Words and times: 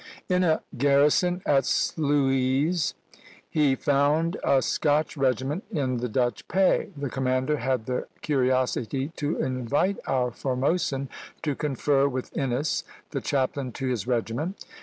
In 0.27 0.43
a 0.43 0.63
garrison 0.75 1.43
at 1.45 1.63
Sluys 1.63 2.95
he 3.47 3.75
found 3.75 4.35
a 4.43 4.63
Scotch 4.63 5.15
regiment 5.15 5.63
in 5.71 5.97
the 5.97 6.09
Dutch 6.09 6.47
pay; 6.47 6.89
the 6.97 7.07
commander 7.11 7.57
had 7.57 7.85
the 7.85 8.07
curiosity 8.23 9.09
to 9.17 9.37
invite 9.39 9.99
our 10.07 10.31
Formosan 10.31 11.07
to 11.43 11.53
confer 11.53 12.07
with 12.07 12.35
Innes, 12.35 12.83
the 13.11 13.21
chaplain 13.21 13.73
to 13.73 13.89
his 13.89 14.07
regiment. 14.07 14.65